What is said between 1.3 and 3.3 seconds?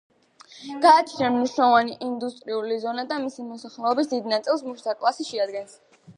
მნიშვნელოვანი ინდუსტრიული ზონა და